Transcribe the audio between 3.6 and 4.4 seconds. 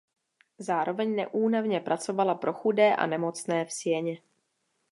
v Sieně.